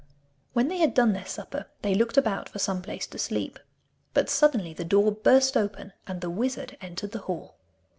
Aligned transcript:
When 0.53 0.67
they 0.67 0.79
had 0.79 0.95
done 0.95 1.13
their 1.13 1.27
supper 1.27 1.67
they 1.83 1.93
looked 1.93 2.17
about 2.17 2.49
for 2.49 2.57
some 2.57 2.81
place 2.81 3.05
to 3.05 3.19
sleep. 3.19 3.59
But 4.15 4.31
suddenly 4.31 4.73
the 4.73 4.83
door 4.83 5.11
burst 5.11 5.55
open, 5.55 5.93
and 6.07 6.21
the 6.21 6.29
wizard 6.31 6.75
entered 6.81 7.11
the 7.11 7.19
hall. 7.19 7.59